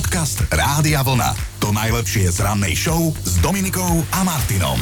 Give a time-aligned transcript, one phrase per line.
[0.00, 1.60] Podcast Rádia Vlna.
[1.60, 4.80] To najlepšie z rannej show s Dominikou a Martinom.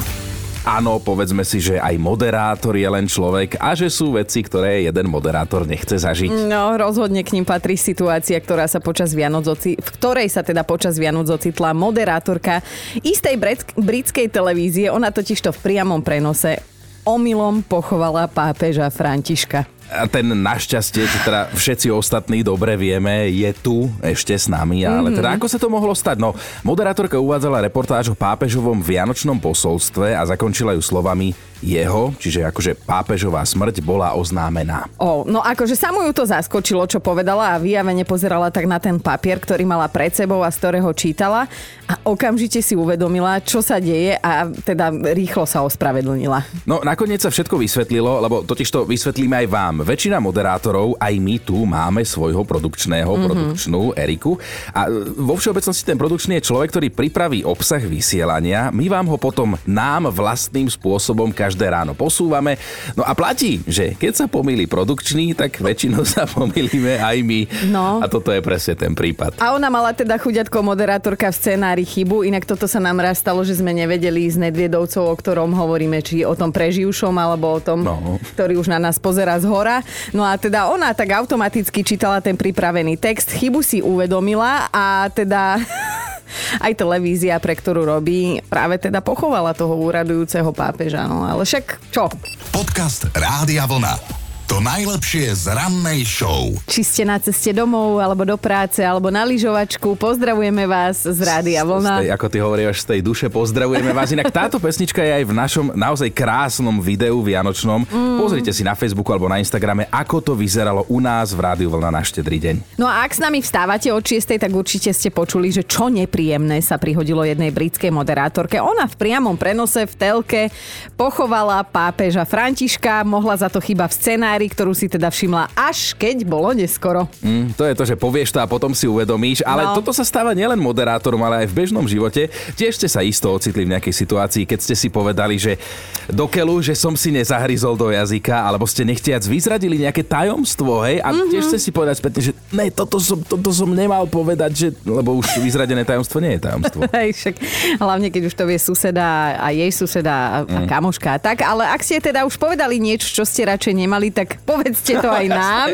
[0.62, 5.10] Áno, povedzme si, že aj moderátor je len človek a že sú veci, ktoré jeden
[5.10, 6.31] moderátor nechce zažiť.
[6.46, 10.62] No, rozhodne k ním patrí situácia, ktorá sa počas Vianoc oci- v ktorej sa teda
[10.62, 12.62] počas Vianoc ocitla moderátorka
[13.03, 13.43] istej
[13.75, 14.87] britskej televízie.
[14.87, 16.62] Ona totiž to v priamom prenose
[17.03, 19.66] omylom pochovala pápeža Františka.
[19.89, 24.84] A ten našťastie, čo teda všetci ostatní dobre vieme, je tu ešte s nami.
[24.84, 26.21] Ale teda ako sa to mohlo stať?
[26.21, 32.78] No, moderátorka uvádzala reportáž o pápežovom vianočnom posolstve a zakončila ju slovami jeho, čiže akože
[32.86, 34.86] pápežová smrť bola oznámená.
[34.98, 38.78] O, no akože sa mu ju to zaskočilo, čo povedala a vyjavene pozerala tak na
[38.78, 41.50] ten papier, ktorý mala pred sebou a z ktorého čítala
[41.91, 46.46] a okamžite si uvedomila, čo sa deje a teda rýchlo sa ospravedlnila.
[46.62, 49.74] No nakoniec sa všetko vysvetlilo, lebo totiž to vysvetlíme aj vám.
[49.82, 53.27] Väčšina moderátorov, aj my tu máme svojho produkčného, mm-hmm.
[53.28, 54.38] produkčnú Eriku
[54.74, 54.86] a
[55.16, 60.11] vo všeobecnosti ten produkčný je človek, ktorý pripraví obsah vysielania, my vám ho potom nám
[60.14, 62.56] vlastným spôsobom každé ráno posúvame.
[62.94, 67.41] No a platí, že keď sa pomýli produkčný, tak väčšinou sa pomýlime aj my.
[67.69, 68.00] No.
[68.00, 69.36] A toto je presne ten prípad.
[69.42, 73.45] A ona mala teda chuďatko moderátorka v scenári chybu, inak toto sa nám raz stalo,
[73.45, 77.84] že sme nevedeli s Nedviedovcov, o ktorom hovoríme, či o tom preživšom, alebo o tom,
[77.84, 78.17] no.
[78.34, 79.67] ktorý už na nás pozera z hora.
[80.16, 85.61] No a teda ona tak automaticky čítala ten pripravený text, chybu si uvedomila a teda
[86.64, 91.05] aj televízia, pre ktorú robí, práve teda pochovala toho úradujúceho pápeža.
[91.06, 92.08] No ale však čo?
[92.52, 94.17] Podcast Rádia Vlna.
[94.48, 96.56] To najlepšie z rannej show.
[96.64, 101.60] Či ste na ceste domov, alebo do práce, alebo na lyžovačku, pozdravujeme vás z Rádia
[101.68, 102.00] Vlna.
[102.00, 104.08] Z tej, ako ty hovoríš, z tej duše pozdravujeme vás.
[104.08, 107.84] Inak táto pesnička je aj v našom naozaj krásnom videu vianočnom.
[107.92, 108.24] Mm.
[108.24, 111.92] Pozrite si na Facebooku alebo na Instagrame, ako to vyzeralo u nás v Rádiu Vlna
[111.92, 112.80] na štedrý deň.
[112.80, 116.64] No a ak s nami vstávate od 6, tak určite ste počuli, že čo nepríjemné
[116.64, 118.64] sa prihodilo jednej britskej moderátorke.
[118.64, 120.48] Ona v priamom prenose v telke
[120.96, 125.98] pochovala pápeža Františka, mohla za to chyba v scenári scenári, ktorú si teda všimla až
[125.98, 127.10] keď bolo neskoro.
[127.18, 129.75] Mm, to je to, že povieš to a potom si uvedomíš, ale no.
[129.75, 132.31] toto sa stáva nielen moderátorom, ale aj v bežnom živote.
[132.54, 135.59] Tiež ste sa isto ocitli v nejakej situácii, keď ste si povedali, že
[136.06, 141.03] do keľu, že som si nezahryzol do jazyka, alebo ste nechtiac vyzradili nejaké tajomstvo, hej,
[141.03, 141.31] a mm-hmm.
[141.34, 145.19] tiež ste si povedať spätne, že ne, toto som, toto som nemal povedať, že, lebo
[145.19, 146.81] už vyzradené tajomstvo nie je tajomstvo.
[146.99, 147.34] Hej, však
[147.82, 150.66] hlavne keď už to vie suseda a jej suseda a mm.
[150.69, 151.20] kamoška.
[151.20, 155.00] Tak, ale ak ste teda už povedali niečo, čo ste radšej nemali, tak tak povedzte
[155.00, 155.69] to aj nám,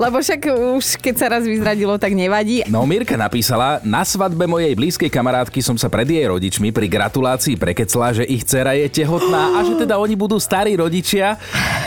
[0.00, 0.40] lebo však
[0.80, 2.64] už keď sa raz vyzradilo, tak nevadí.
[2.72, 7.60] No Mirka napísala, na svadbe mojej blízkej kamarátky som sa pred jej rodičmi pri gratulácii
[7.60, 11.36] prekecla, že ich dcera je tehotná a že teda oni budú starí rodičia,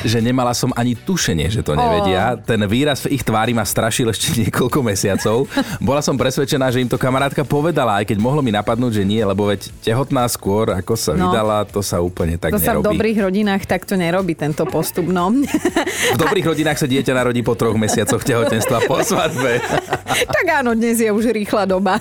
[0.06, 2.38] že nemala som ani tušenie, že to nevedia.
[2.38, 5.50] Ten výraz v ich tvári ma strašil ešte niekoľko mesiacov.
[5.81, 9.25] Bola som presvedčená, že im to kamarátka povedala, aj keď mohlo mi napadnúť, že nie,
[9.25, 12.68] lebo veď tehotná skôr, ako sa no, vydala, to sa úplne tak to nerobí.
[12.69, 15.34] sa v dobrých rodinách takto nerobí tento postup, no.
[15.88, 19.64] V dobrých rodinách sa dieťa narodí po troch mesiacoch tehotenstva po svadbe.
[20.36, 22.00] tak áno, dnes je už rýchla doba.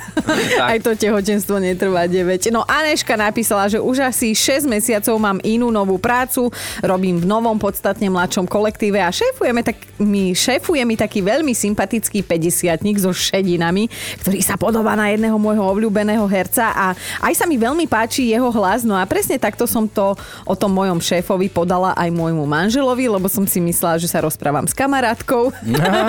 [0.56, 0.68] Tak.
[0.72, 2.50] Aj to tehotenstvo netrvá 9.
[2.50, 6.48] No Aneška napísala, že už asi 6 mesiacov mám inú novú prácu,
[6.82, 12.24] robím v novom podstatne mladšom kolektíve a šéfujeme tak, mi, šéfuje mi taký veľmi sympatický
[12.24, 13.88] 50 so šedinami,
[14.22, 16.86] ktorý sa podobá na jedného môjho obľúbeného herca a
[17.22, 18.82] aj sa mi veľmi páči jeho hlas.
[18.82, 23.28] No a presne takto som to o tom mojom šéfovi podala aj môjmu manželovi, lebo
[23.28, 25.52] som si myslela, že sa rozprávam s kamarátkou.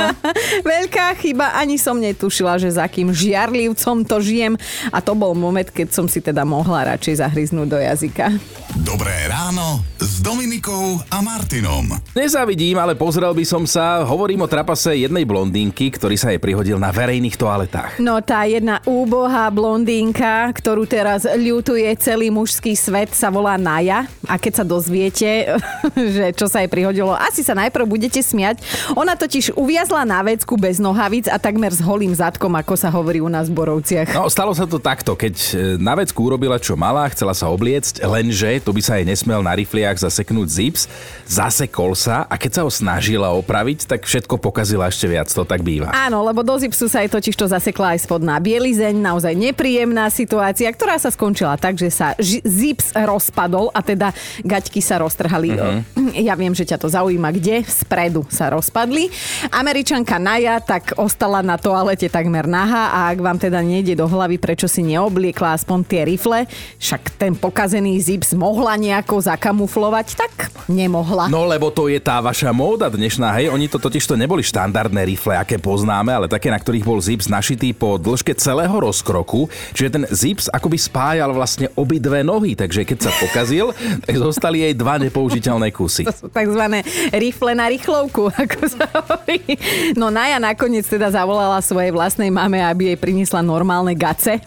[0.72, 4.56] Veľká chyba, ani som netušila, že za kým žiarlivcom to žijem
[4.96, 8.40] a to bol moment, keď som si teda mohla radšej zahryznúť do jazyka.
[8.88, 11.98] Dobré ráno s Dominikou a Martinom.
[12.14, 14.06] Nezávidím, ale pozrel by som sa.
[14.06, 17.98] Hovorím o trapase jednej blondínky, ktorý sa jej prihodil na verejných toaletách.
[17.98, 24.06] No tá jedna úbohá blondínka, ktorú teraz ľutuje celý mužský svet, sa volá Naja.
[24.30, 25.58] A keď sa dozviete,
[26.16, 28.62] že čo sa jej prihodilo, asi sa najprv budete smiať.
[28.94, 33.18] Ona totiž uviazla na vecku bez nohavic a takmer s holým zadkom, ako sa hovorí
[33.18, 34.14] u nás v Borovciach.
[34.14, 35.48] No, stalo sa to takto, keď e,
[35.82, 39.58] na vecku urobila čo mala, chcela sa obliecť, lenže tu by sa jej nesmel na
[39.58, 40.82] rifliach zaseknúť zips,
[41.26, 45.64] zasekol sa a keď sa ho snažila opraviť, tak všetko pokazila ešte viac, to tak
[45.66, 45.90] býva.
[45.96, 50.68] Áno, lebo do zipsu sa jej totiž to zasekla aj spodná bielizeň, naozaj nepríjemná situácia,
[50.70, 54.12] ktorá sa skončila tak, že sa ž- zips rozpadol a teda
[54.44, 55.56] gaťky sa roztrhali.
[55.56, 55.80] Uh-huh.
[56.18, 57.47] Ja viem, že ťa to zaujíma, kde?
[57.64, 59.08] Spredu sa rozpadli.
[59.50, 64.36] Američanka Naja tak ostala na toalete takmer naha a ak vám teda nejde do hlavy,
[64.36, 66.44] prečo si neobliekla aspoň tie rifle,
[66.78, 70.34] však ten pokazený zips mohla nejako zakamuflovať tak
[70.68, 71.32] nemohla.
[71.32, 73.48] No lebo to je tá vaša móda dnešná, hej.
[73.48, 77.32] Oni to totiž to neboli štandardné rifle, aké poznáme, ale také, na ktorých bol zips
[77.32, 79.48] našitý po dĺžke celého rozkroku.
[79.72, 83.72] Čiže ten zips akoby spájal vlastne obidve nohy, takže keď sa pokazil,
[84.06, 86.04] tak zostali jej dva nepoužiteľné kusy.
[86.08, 86.64] To sú tzv.
[87.28, 89.44] Rifle na rýchlovku, ako sa hovorí.
[90.00, 94.40] No Naja nakoniec teda zavolala svojej vlastnej mame, aby jej priniesla normálne gace,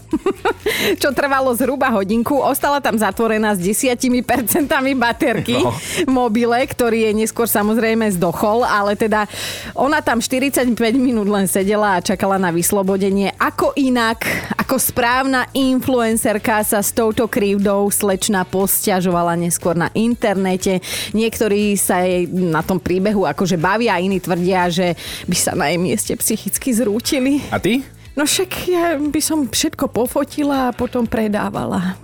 [1.03, 2.41] čo trvalo zhruba hodinku.
[2.41, 5.77] Ostala tam zatvorená s desiatimi percentami baterky no.
[6.09, 9.29] mobile, ktorý je neskôr samozrejme zdochol, ale teda
[9.77, 13.37] ona tam 45 minút len sedela a čakala na vyslobodenie.
[13.37, 14.25] Ako inak,
[14.57, 20.81] ako správna influencerka sa s touto krivdou slečna posťažovala neskôr na internete.
[21.13, 24.95] Niektorí sa jej na tom príbehu akože bavia, iní tvrdia, že
[25.27, 27.43] by sa na jej mieste psychicky zrútili.
[27.51, 27.83] A ty?
[28.15, 31.99] No však ja by som všetko pofotila a potom predávala.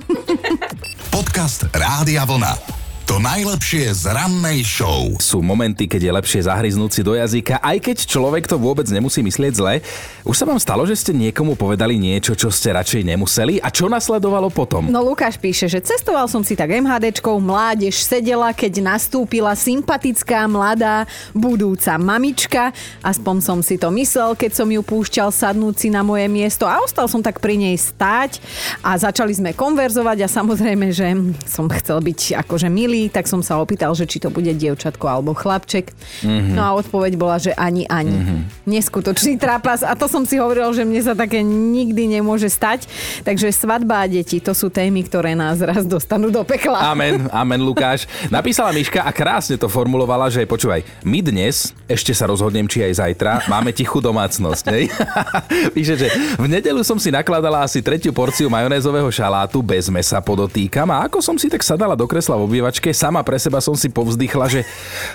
[1.14, 2.75] Podcast Rádia Vlna.
[3.06, 5.14] To najlepšie z rannej show.
[5.22, 9.22] Sú momenty, keď je lepšie zahryznúť si do jazyka, aj keď človek to vôbec nemusí
[9.22, 9.78] myslieť zle.
[10.26, 13.62] Už sa vám stalo, že ste niekomu povedali niečo, čo ste radšej nemuseli?
[13.62, 14.90] A čo nasledovalo potom?
[14.90, 21.06] No Lukáš píše, že cestoval som si tak MHDčkou, mládež sedela, keď nastúpila sympatická, mladá,
[21.30, 22.74] budúca mamička.
[23.06, 26.82] Aspoň som si to myslel, keď som ju púšťal sadnúť si na moje miesto a
[26.82, 28.42] ostal som tak pri nej stáť
[28.82, 31.14] a začali sme konverzovať a samozrejme, že
[31.46, 35.04] som chcel byť akože milý milý, tak som sa opýtal, že či to bude dievčatko
[35.04, 35.92] alebo chlapček.
[36.24, 36.56] Mm-hmm.
[36.56, 38.16] No a odpoveď bola, že ani, ani.
[38.16, 38.40] Mm-hmm.
[38.64, 42.88] Neskutočný trápas a to som si hovoril, že mne sa také nikdy nemôže stať.
[43.22, 46.80] Takže svadba a deti, to sú témy, ktoré nás raz dostanú do pekla.
[46.88, 48.08] Amen, amen Lukáš.
[48.32, 53.04] Napísala Miška a krásne to formulovala, že počúvaj, my dnes, ešte sa rozhodnem, či aj
[53.04, 54.64] zajtra, máme tichú domácnosť.
[54.72, 54.88] Nej?
[55.76, 56.08] Píše, že
[56.40, 61.18] v nedelu som si nakladala asi tretiu porciu majonézového šalátu bez mesa podotýkam a ako
[61.20, 64.46] som si tak sadala do kresla v obývačke, obývačke, sama pre seba som si povzdychla,
[64.46, 64.60] že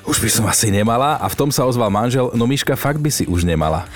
[0.04, 3.08] už by som asi nemala a v tom sa ozval manžel, no Miška, fakt by
[3.08, 3.88] si už nemala.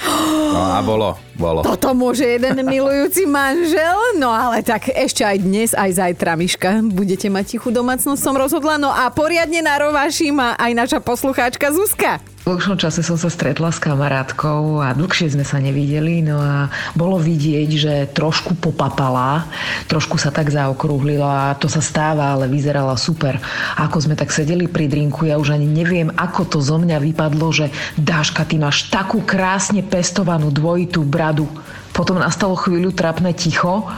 [0.56, 1.68] No a bolo, bolo.
[1.68, 7.28] Toto môže jeden milujúci manžel, no ale tak ešte aj dnes, aj zajtra, Miška, budete
[7.28, 8.80] mať tichú domácnosť, som rozhodla.
[8.80, 12.24] No a poriadne narováši ma aj naša poslucháčka Zuzka.
[12.46, 16.70] V dlhšom čase som sa stretla s kamarátkou a dlhšie sme sa nevideli, no a
[16.94, 19.50] bolo vidieť, že trošku popapala,
[19.90, 23.42] trošku sa tak zaokrúhlila a to sa stáva, ale vyzerala super.
[23.74, 27.02] A ako sme tak sedeli pri drinku, ja už ani neviem, ako to zo mňa
[27.02, 31.50] vypadlo, že Dáška, ty máš takú krásne pestovanú dvojitú bradu.
[31.98, 33.90] Potom nastalo chvíľu trapné ticho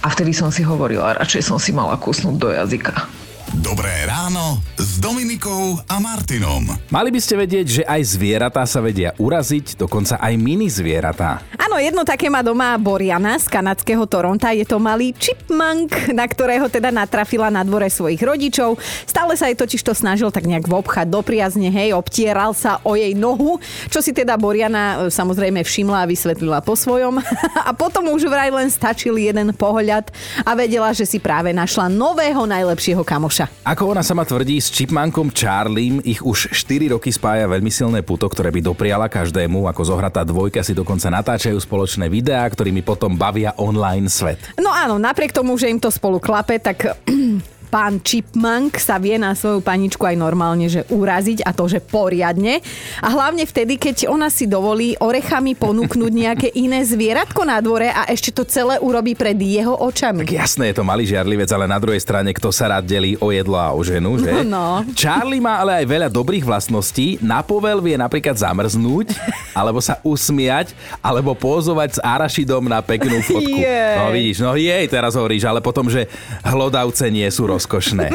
[0.00, 3.19] a vtedy som si hovorila, radšej som si mala kusnúť do jazyka.
[3.58, 6.70] Dobré ráno s Dominikou a Martinom.
[6.86, 11.42] Mali by ste vedieť, že aj zvieratá sa vedia uraziť, dokonca aj mini zvieratá.
[11.58, 14.54] Áno, jedno také má doma Boriana z kanadského Toronta.
[14.54, 18.78] Je to malý chipmunk, na ktorého teda natrafila na dvore svojich rodičov.
[19.02, 22.94] Stále sa jej totiž to snažil tak nejak vobchať do priazne, hej, obtieral sa o
[22.94, 23.58] jej nohu,
[23.90, 27.18] čo si teda Boriana e, samozrejme všimla a vysvetlila po svojom.
[27.68, 30.06] a potom už vraj len stačil jeden pohľad
[30.46, 33.39] a vedela, že si práve našla nového najlepšieho kamoša.
[33.40, 33.64] Saša.
[33.64, 38.28] Ako ona sama tvrdí, s Chipmankom Charliem ich už 4 roky spája veľmi silné puto,
[38.28, 39.64] ktoré by dopriala každému.
[39.72, 44.40] Ako zohratá dvojka si dokonca natáčajú spoločné videá, ktorými potom bavia online svet.
[44.60, 46.84] No áno, napriek tomu, že im to spolu klape, tak
[47.70, 52.58] pán Chipmunk sa vie na svoju paničku aj normálne, že uraziť a to, že poriadne.
[52.98, 58.10] A hlavne vtedy, keď ona si dovolí orechami ponúknuť nejaké iné zvieratko na dvore a
[58.10, 60.26] ešte to celé urobí pred jeho očami.
[60.26, 63.30] Tak jasné, je to malý žiarlivec, ale na druhej strane, kto sa rád delí o
[63.30, 64.42] jedlo a o ženu, že?
[64.50, 64.82] No.
[64.98, 67.22] Charlie má ale aj veľa dobrých vlastností.
[67.22, 69.14] Na povel vie napríklad zamrznúť,
[69.58, 73.48] alebo sa usmiať, alebo pózovať s arašidom na peknú fotku.
[73.60, 74.08] Yeah.
[74.08, 76.08] No vidíš, no jej teraz hovoríš, ale potom, že
[76.40, 78.08] hlodavce nie sú roz rozkošné.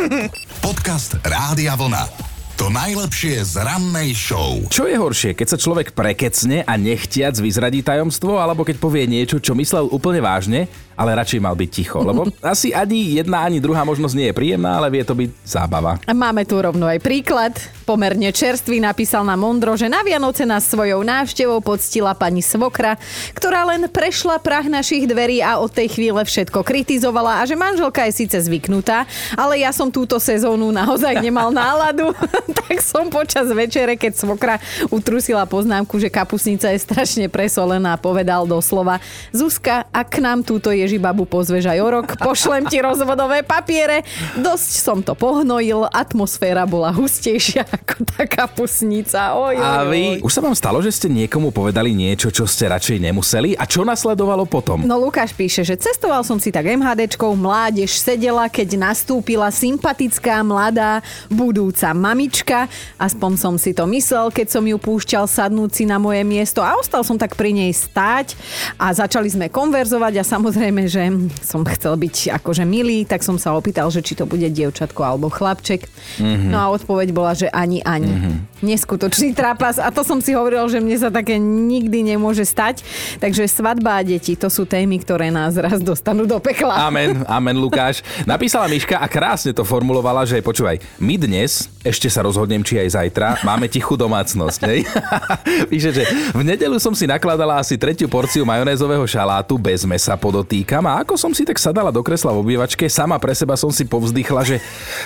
[0.58, 2.10] Podcast Rádia Vlna.
[2.58, 4.58] To najlepšie z rannej show.
[4.74, 9.38] Čo je horšie, keď sa človek prekecne a nechtiac vyzradí tajomstvo, alebo keď povie niečo,
[9.38, 10.66] čo myslel úplne vážne,
[10.98, 12.02] ale radšej mal byť ticho.
[12.02, 16.02] Lebo asi ani jedna, ani druhá možnosť nie je príjemná, ale vie to byť zábava.
[16.10, 17.54] A máme tu rovno aj príklad.
[17.86, 22.98] Pomerne čerstvý napísal na Mondro, že na Vianoce nás svojou návštevou poctila pani Svokra,
[23.38, 28.10] ktorá len prešla prach našich dverí a od tej chvíle všetko kritizovala a že manželka
[28.10, 29.06] je síce zvyknutá,
[29.38, 32.10] ale ja som túto sezónu naozaj nemal náladu.
[32.66, 34.58] tak som počas večere, keď svokra
[34.90, 38.98] utrusila poznámku, že kapusnica je strašne presolená, povedal doslova
[39.30, 44.02] Zuzka, ak k nám túto Ježibabu pozveš aj o rok, pošlem ti rozvodové papiere.
[44.42, 49.36] Dosť som to pohnojil, atmosféra bola hustejšia ako taká pusnica.
[49.36, 52.98] Oj, A vy, už sa vám stalo, že ste niekomu povedali niečo, čo ste radšej
[53.04, 53.60] nemuseli?
[53.60, 54.88] A čo nasledovalo potom?
[54.88, 61.04] No Lukáš píše, že cestoval som si tak MHDčkou, mládež sedela, keď nastúpila sympatická, mladá,
[61.28, 62.72] budúca mamička.
[62.96, 66.80] Aspoň som si to myslel, keď som ju púšťal sadnúť si na moje miesto a
[66.80, 68.38] ostal som tak pri nej stáť
[68.80, 71.04] a začali sme konverzovať a samozrejme, že
[71.44, 75.28] som chcel byť akože milý, tak som sa opýtal, že či to bude dievčatko alebo
[75.28, 75.88] chlapček.
[76.22, 76.52] Mm-hmm.
[76.52, 78.14] No a odpoveď bola, že ani, ani.
[78.14, 78.36] Mm-hmm.
[78.62, 82.86] Neskutočný trapas a to som si hovoril, že mne sa také nikdy nemôže stať.
[83.18, 86.86] Takže svadba a deti, to sú témy, ktoré nás raz dostanú do pekla.
[86.86, 88.06] Amen, amen, Lukáš.
[88.30, 93.02] Napísala Miška a krásne to formulovala, že počúvaj, my dnes, ešte sa rozhodnem, či aj
[93.02, 94.60] zajtra, máme tichú domácnosť.
[94.70, 94.80] Hej?
[95.74, 96.04] Píše, že
[96.34, 101.18] v nedelu som si nakladala asi tretiu porciu majonézového šalátu bez mesa podotýkam a ako
[101.18, 104.58] som si tak sadala do kresla v obývačke, sama pre seba som si povzdychla, že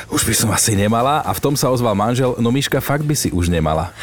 [0.09, 3.15] už by som asi nemala a v tom sa ozval manžel, no Miška, fakt by
[3.15, 3.93] si už nemala.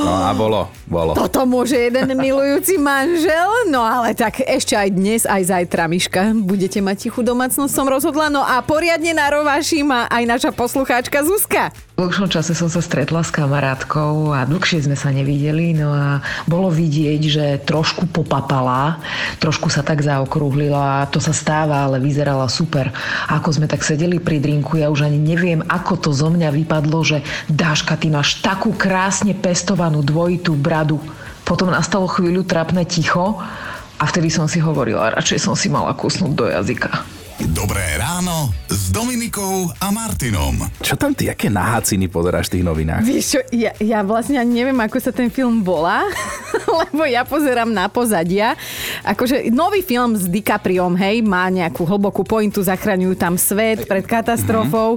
[0.00, 1.12] No a bolo, bolo.
[1.12, 6.80] Toto môže jeden milujúci manžel, no ale tak ešte aj dnes, aj zajtra, Miška, budete
[6.80, 8.32] mať tichú domácnosť, som rozhodla.
[8.32, 11.68] No a poriadne na rováši má aj naša poslucháčka Zuzka.
[12.00, 16.24] V dlhšom čase som sa stretla s kamarátkou a dlhšie sme sa nevideli, no a
[16.48, 18.96] bolo vidieť, že trošku popapala,
[19.36, 22.88] trošku sa tak zaokrúhlila to sa stáva, ale vyzerala super.
[23.28, 26.48] A ako sme tak sedeli pri drinku, ja už ani neviem, ako to zo mňa
[26.64, 27.20] vypadlo, že
[27.52, 31.04] Dáška, ty máš takú krásne pestovanú dvojitú bradu.
[31.44, 33.36] Potom nastalo chvíľu trapné ticho
[34.00, 37.19] a vtedy som si hovorila, radšej som si mala kusnúť do jazyka.
[37.60, 40.64] Dobré ráno s Dominikou a Martinom.
[40.80, 43.04] Čo tam ty, aké naháciny pozeráš v tých novinách?
[43.04, 46.08] Vieš čo, ja, ja vlastne ani neviem, ako sa ten film volá,
[46.88, 48.56] lebo ja pozerám na pozadia.
[49.04, 54.96] Akože nový film s DiCapriom, hej, má nejakú hlbokú pointu, zachraňujú tam svet pred katastrofou.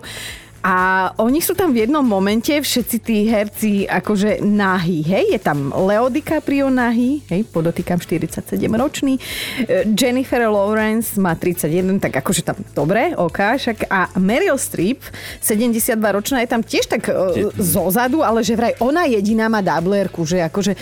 [0.63, 5.75] A oni sú tam v jednom momente, všetci tí herci akože nahý, hej, je tam
[5.75, 9.19] Leo DiCaprio nahý, hej, podotýkam 47 ročný,
[9.67, 13.77] E, Jennifer Lawrence má 31, tak akože tam dobre, ok, však.
[13.89, 15.01] A Meryl Streep,
[15.41, 20.25] 72 ročná, je tam tiež tak e, zozadu, ale že vraj ona jediná má dublerku,
[20.25, 20.75] že akože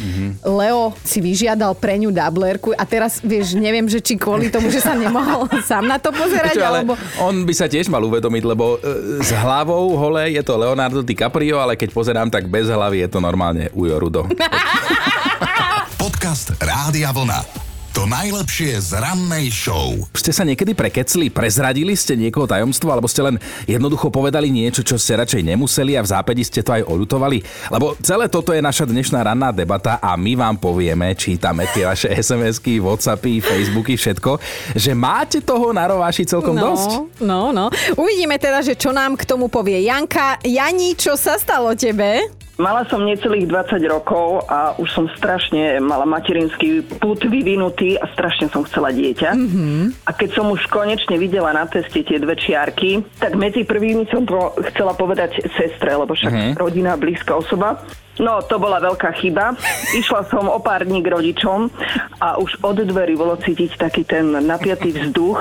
[0.45, 4.81] Leo si vyžiadal pre ňu dublerku a teraz, vieš, neviem, že či kvôli tomu, že
[4.81, 6.93] sa nemohol sám na to pozerať, Čo, ale alebo...
[7.21, 11.59] on by sa tiež mal uvedomiť, lebo e, s hlavou hole je to Leonardo DiCaprio,
[11.63, 14.21] ale keď pozerám, tak bez hlavy je to normálne Ujo Rudo.
[16.01, 17.70] Podcast Rádia Vlna.
[17.91, 19.91] To najlepšie z rannej show.
[20.15, 23.35] Ste sa niekedy prekecli, prezradili ste niekoho tajomstvo, alebo ste len
[23.67, 27.43] jednoducho povedali niečo, čo ste radšej nemuseli a v zápäti ste to aj oľutovali?
[27.67, 32.07] Lebo celé toto je naša dnešná ranná debata a my vám povieme, čítame tie vaše
[32.23, 34.39] SMS-ky, Whatsappy, Facebooky, všetko,
[34.71, 37.19] že máte toho na rováši celkom no, dosť.
[37.19, 37.67] No, no.
[37.99, 40.39] Uvidíme teda, že čo nám k tomu povie Janka.
[40.47, 42.40] Jani, čo sa stalo tebe?
[42.61, 48.53] Mala som necelých 20 rokov a už som strašne mala materinský put vyvinutý a strašne
[48.53, 49.33] som chcela dieťa.
[49.33, 49.81] Mm-hmm.
[50.05, 54.29] A keď som už konečne videla na teste tie dve čiarky, tak medzi prvými som
[54.29, 56.53] to chcela povedať sestre, lebo však mm-hmm.
[56.61, 57.81] rodina, blízka osoba.
[58.19, 59.55] No, to bola veľká chyba.
[59.95, 61.71] Išla som o pár dní k rodičom
[62.19, 65.39] a už od dverí bolo cítiť taký ten napiatý vzduch.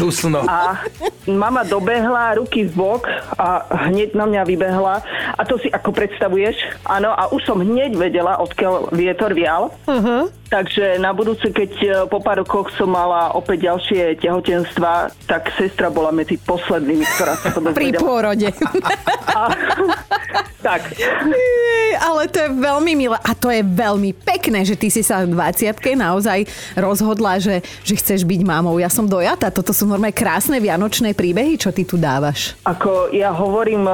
[0.00, 0.40] Dusno.
[0.48, 0.80] A
[1.28, 3.04] mama dobehla, ruky v bok
[3.36, 4.96] a hneď na mňa vybehla.
[5.36, 6.56] A to si ako predstavuješ?
[6.88, 9.76] Áno, a už som hneď vedela, odkiaľ vietor vial.
[9.84, 10.32] Uh-huh.
[10.46, 15.90] Takže na budúce, keď e, po pár rokoch som mala opäť ďalšie tehotenstva, tak sestra
[15.90, 18.02] bola medzi poslednými, ktorá sa to Pri dozvedela.
[18.06, 18.48] pôrode.
[19.34, 19.50] A,
[20.66, 20.86] tak,
[21.96, 25.34] Ale to je veľmi milé a to je veľmi pekné, že ty si sa v
[25.34, 26.46] 20 naozaj
[26.78, 28.78] rozhodla, že, že chceš byť mamou.
[28.78, 32.56] Ja som dojata, toto sú normálne krásne vianočné príbehy, čo ty tu dávaš.
[32.66, 33.86] Ako ja hovorím,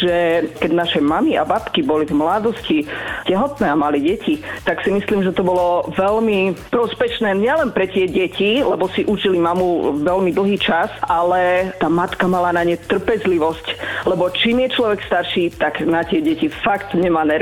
[0.00, 2.84] že keď naše mamy a babky boli v mladosti
[3.24, 8.10] tehotné a mali deti, tak si myslím, že to bolo veľmi prospešné nielen pre tie
[8.10, 13.66] deti, lebo si učili mamu veľmi dlhý čas, ale tá matka mala na ne trpezlivosť,
[14.10, 17.37] lebo čím je človek starší, tak na tie deti fakt nemá nervy.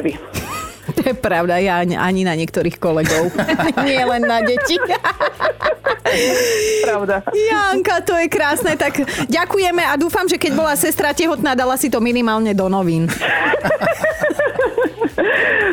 [0.87, 3.35] To je pravda, ja ani- ani na niektorých kolegov.
[3.83, 4.79] Nie len na deti.
[6.81, 7.26] Pravda.
[7.29, 8.73] Janka, to je krásne.
[8.75, 8.95] Tak
[9.26, 13.11] ďakujeme a dúfam, že keď bola sestra tehotná, dala si to minimálne do novín.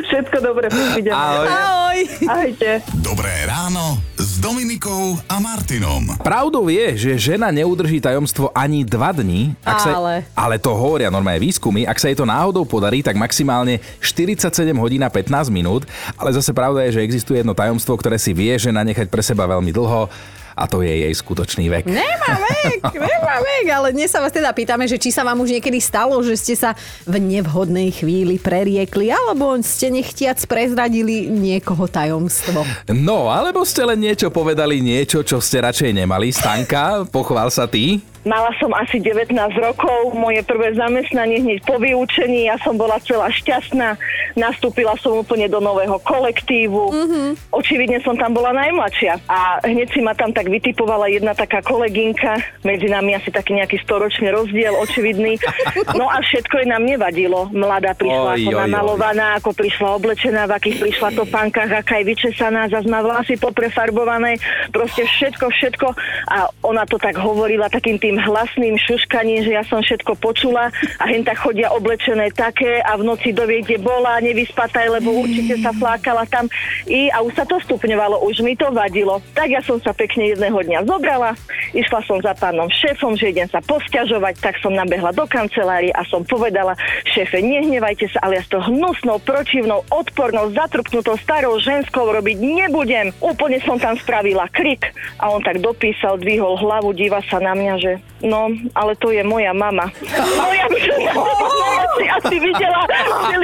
[0.03, 1.10] Všetko dobre, vidíme.
[1.10, 1.48] Ahoj.
[1.48, 2.00] Ahoj.
[2.25, 2.70] Ahojte.
[3.00, 4.01] Dobré ráno
[4.44, 6.20] Dominikou a Martinom.
[6.20, 9.56] Pravdou je, že žena neudrží tajomstvo ani dva dní.
[9.64, 10.28] Ak sa, Ale.
[10.36, 11.88] ale to hovoria normálne výskumy.
[11.88, 15.88] Ak sa jej to náhodou podarí, tak maximálne 47 hodín a 15 minút.
[16.20, 19.48] Ale zase pravda je, že existuje jedno tajomstvo, ktoré si vie žena nechať pre seba
[19.48, 20.12] veľmi dlho
[20.53, 21.83] a to je jej skutočný vek.
[21.89, 25.57] Nemá vek, nemá vek, ale dnes sa vás teda pýtame, že či sa vám už
[25.60, 26.77] niekedy stalo, že ste sa
[27.10, 32.62] v nevhodnej chvíli preriekli, alebo ste nechtiac prezradili niekoho tajomstvo.
[32.93, 36.29] No, alebo ste len niečo povedali, niečo, čo ste radšej nemali.
[36.29, 38.12] Stanka, pochvál sa ty.
[38.24, 43.27] Mala som asi 19 rokov, moje prvé zamestnanie hneď po vyučení, ja som bola celá
[43.27, 44.00] šťastná,
[44.39, 46.84] nastúpila som úplne do nového kolektívu.
[46.88, 47.27] Mm-hmm.
[47.51, 52.39] Očividne som tam bola najmladšia a hneď si ma tam tak vytipovala jedna taká kolegynka,
[52.63, 55.36] medzi nami asi taký nejaký storočný rozdiel, očividný.
[55.94, 57.51] No a všetko jej nám nevadilo.
[57.53, 59.38] Mladá prišla oj, ako oj, namalovaná, oj.
[59.44, 64.42] ako prišla oblečená, v akých prišla topánkach, aká je vyčesaná, zase má vlasy poprefarbované,
[64.74, 65.88] proste všetko, všetko.
[66.34, 71.03] A ona to tak hovorila takým tým hlasným šuškaním, že ja som všetko počula a
[71.08, 75.72] hen tak chodia oblečené také a v noci dovie, kde bola, nevyspataj, lebo určite sa
[75.74, 76.48] flákala tam.
[76.89, 79.22] I, a už sa to stupňovalo, už mi to vadilo.
[79.34, 81.34] Tak ja som sa pekne jedného dňa zobrala,
[81.74, 86.03] išla som za pánom šéfom, že idem sa posťažovať, tak som nabehla do kancelárie a
[86.08, 86.77] som povedala,
[87.10, 93.15] šéfe, nehnevajte sa, ale ja s to hnusnou, protivnou, odpornou, zatrpnutou starou ženskou robiť nebudem.
[93.24, 97.74] Úplne som tam spravila krik a on tak dopísal, dvihol hlavu, díva sa na mňa,
[97.79, 97.91] že
[98.24, 99.91] No, ale to je moja mama.
[100.39, 102.88] Moja mama si asi videla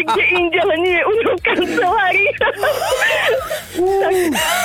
[0.10, 2.32] kde inde, len nie u ňu v kancelárii.
[4.02, 4.16] tak,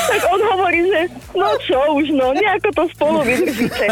[0.08, 1.00] tak on hovorí, že
[1.36, 3.86] no čo už, no, nejako to spolu vydržíte.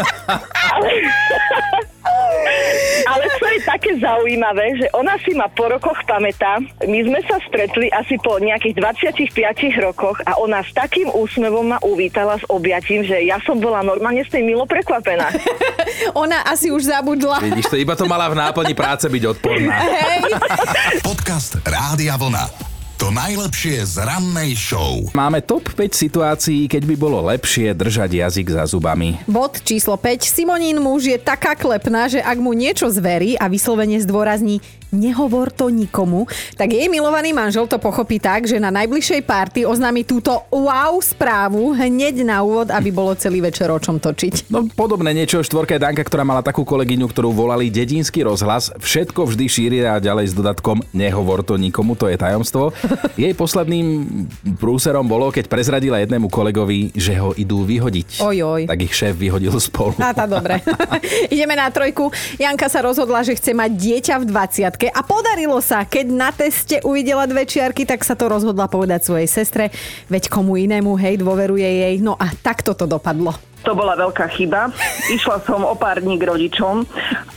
[3.07, 6.59] Ale čo je také zaujímavé, že ona si ma po rokoch pamätá.
[6.85, 11.79] My sme sa stretli asi po nejakých 25 rokoch a ona s takým úsmevom ma
[11.85, 15.29] uvítala s objatím, že ja som bola normálne z tej milo prekvapená.
[16.23, 17.43] ona asi už zabudla.
[17.43, 19.73] Vidíš to, iba to mala v náplni práce byť odporná.
[19.77, 20.21] Hey.
[21.05, 22.72] Podcast Rádia Vlna.
[23.01, 25.09] To najlepšie z rannej show.
[25.17, 29.17] Máme top 5 situácií, keď by bolo lepšie držať jazyk za zubami.
[29.25, 30.21] Bod číslo 5.
[30.21, 34.61] Simonín muž je taká klepná, že ak mu niečo zverí a vyslovene zdôrazní
[34.93, 40.05] nehovor to nikomu, tak jej milovaný manžel to pochopí tak, že na najbližšej párty oznámi
[40.05, 44.53] túto wow správu hneď na úvod, aby bolo celý večer o čom točiť.
[44.53, 48.69] No podobné niečo štvorka Danka, ktorá mala takú kolegyňu, ktorú volali dedinský rozhlas.
[48.77, 52.69] Všetko vždy šíri a ďalej s dodatkom nehovor to nikomu, to je tajomstvo.
[53.23, 54.29] Jej posledným
[54.61, 58.21] prúserom bolo, keď prezradila jednému kolegovi, že ho idú vyhodiť.
[58.21, 58.61] Oj, oj.
[58.69, 59.97] Tak ich šéf vyhodil spolu.
[59.97, 60.61] A tá dobre.
[61.33, 62.13] Ideme na trojku.
[62.37, 65.85] Janka sa rozhodla, že chce mať dieťa v 20 a podarilo sa.
[65.85, 69.69] Keď na teste uvidela dve čiarky, tak sa to rozhodla povedať svojej sestre,
[70.09, 71.95] veď komu inému, hej, dôveruje jej.
[72.01, 73.52] No a takto to dopadlo.
[73.63, 74.75] To bola veľká chyba.
[75.07, 76.83] Išla som o pár dní k rodičom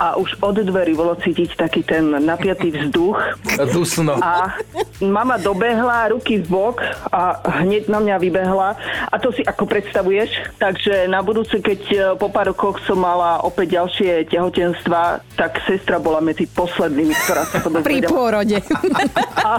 [0.03, 3.17] a už od dverí bolo cítiť taký ten napiatý vzduch.
[3.71, 4.19] Dusno.
[4.19, 4.59] A
[5.01, 6.83] mama dobehla, ruky v bok
[7.15, 8.71] a hneď na mňa vybehla.
[9.07, 10.59] A to si ako predstavuješ.
[10.59, 16.03] Takže na budúce, keď e, po pár rokoch som mala opäť ďalšie tehotenstva, tak sestra
[16.03, 17.87] bola medzi poslednými, ktorá sa to dozvedela.
[17.87, 18.57] Pri pôrode.
[19.47, 19.51] A...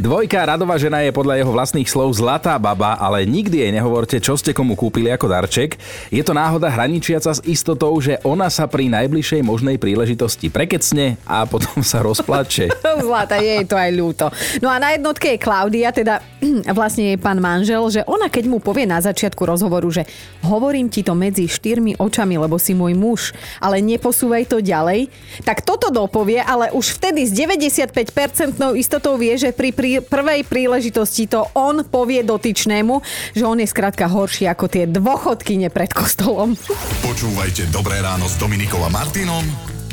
[0.00, 4.36] Dvojka radová žena je podľa jeho vlastných slov zlatá baba, ale nikdy jej nehovorte, čo
[4.36, 5.76] ste komu kúpili ako darček.
[6.08, 11.44] Je to náhoda hraničiaca s istotou, že ona sa pri najbližšej možnej príležitosti prekecne a
[11.44, 12.72] potom sa rozplače.
[13.04, 14.24] Zlata, je to aj ľúto.
[14.64, 16.20] No a na jednotke je Klaudia, teda
[16.78, 20.04] vlastne je pán manžel, že ona keď mu povie na začiatku rozhovoru, že
[20.44, 23.20] hovorím ti to medzi štyrmi očami, lebo si môj muž,
[23.58, 25.08] ale neposúvaj to ďalej,
[25.42, 31.26] tak toto dopovie, ale už vtedy s 95% istotou vie, že pri, pri prvej príležitosti
[31.26, 33.02] to on povie dotyčnému,
[33.34, 36.52] že on je skrátka horší ako tie dôchodky jaskyne pred kostolom.
[37.00, 39.44] Počúvajte Dobré ráno s Dominikom a Martinom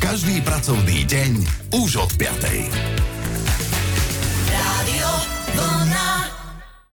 [0.03, 1.31] každý pracovný deň
[1.79, 3.12] už od 5.